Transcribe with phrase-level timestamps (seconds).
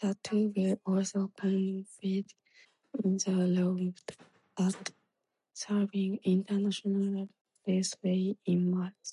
[0.00, 2.32] The two will also compete
[3.04, 4.00] in the round
[4.56, 4.92] at
[5.54, 7.28] Sebring International
[7.66, 9.12] Raceway in March.